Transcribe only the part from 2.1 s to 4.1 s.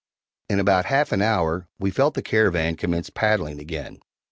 the Caravan commence paddling again.